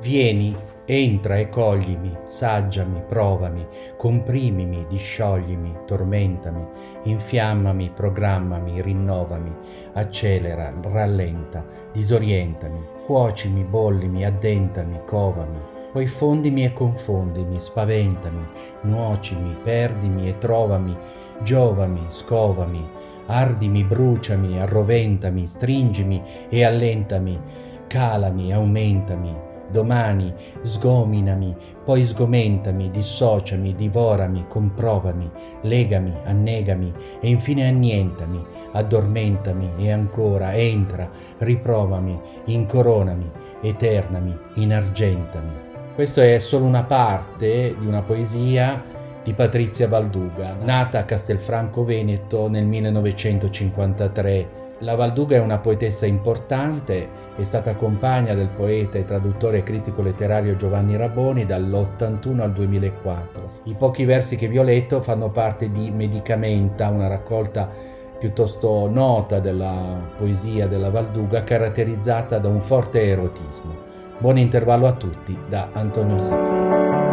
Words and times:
Vieni, 0.00 0.56
entra 0.86 1.36
e 1.36 1.50
coglimi, 1.50 2.16
saggiami, 2.24 3.02
provami, 3.06 3.66
comprimimi, 3.98 4.86
discioglimi, 4.88 5.72
tormentami, 5.86 6.66
infiammami, 7.02 7.90
programmami, 7.94 8.80
rinnovami, 8.80 9.54
accelera, 9.92 10.72
rallenta, 10.80 11.64
disorientami, 11.92 12.82
cuocimi, 13.04 13.62
bollimi, 13.62 14.24
addentami, 14.24 15.00
covami, 15.04 15.58
poi 15.92 16.06
fondimi 16.06 16.64
e 16.64 16.72
confondimi, 16.72 17.60
spaventami, 17.60 18.48
nuocimi, 18.82 19.54
perdimi 19.62 20.28
e 20.28 20.38
trovami, 20.38 20.96
giovami, 21.42 22.06
scovami, 22.08 22.88
ardimi, 23.26 23.84
bruciami, 23.84 24.58
arroventami, 24.60 25.46
stringimi 25.46 26.22
e 26.48 26.64
allentami, 26.64 27.38
calami, 27.86 28.52
aumentami, 28.52 29.48
domani 29.70 30.32
sgominami, 30.62 31.54
poi 31.84 32.04
sgomentami, 32.04 32.90
dissociami, 32.90 33.74
divorami, 33.74 34.46
comprovami, 34.48 35.30
legami, 35.62 36.12
annegami 36.24 36.92
e 37.20 37.28
infine 37.28 37.68
annientami, 37.68 38.44
addormentami 38.72 39.70
e 39.78 39.90
ancora 39.90 40.54
entra, 40.54 41.08
riprovami, 41.38 42.18
incoronami, 42.46 43.30
eternami, 43.62 44.38
inargentami. 44.54 45.68
Questa 45.94 46.22
è 46.24 46.38
solo 46.38 46.64
una 46.64 46.84
parte 46.84 47.74
di 47.78 47.86
una 47.86 48.02
poesia 48.02 48.82
di 49.22 49.32
Patrizia 49.34 49.86
Valduga, 49.86 50.56
nata 50.62 50.98
a 50.98 51.04
Castelfranco 51.04 51.84
Veneto 51.84 52.48
nel 52.48 52.64
1953 52.64 54.59
la 54.80 54.94
Valduga 54.94 55.36
è 55.36 55.40
una 55.40 55.58
poetessa 55.58 56.06
importante, 56.06 57.08
è 57.36 57.42
stata 57.42 57.74
compagna 57.74 58.34
del 58.34 58.48
poeta 58.48 58.98
e 58.98 59.04
traduttore 59.04 59.62
critico 59.62 60.02
letterario 60.02 60.56
Giovanni 60.56 60.96
Raboni 60.96 61.44
dall'81 61.44 62.40
al 62.40 62.52
2004. 62.52 63.50
I 63.64 63.74
pochi 63.74 64.04
versi 64.04 64.36
che 64.36 64.48
vi 64.48 64.58
ho 64.58 64.62
letto 64.62 65.00
fanno 65.00 65.30
parte 65.30 65.70
di 65.70 65.90
Medicamenta, 65.90 66.88
una 66.88 67.08
raccolta 67.08 67.68
piuttosto 68.18 68.88
nota 68.88 69.38
della 69.38 70.12
poesia 70.16 70.66
della 70.66 70.90
Valduga 70.90 71.42
caratterizzata 71.42 72.38
da 72.38 72.48
un 72.48 72.60
forte 72.60 73.02
erotismo. 73.02 73.88
Buon 74.18 74.38
intervallo 74.38 74.86
a 74.86 74.92
tutti 74.92 75.36
da 75.48 75.70
Antonio 75.72 76.18
Sixto. 76.18 77.09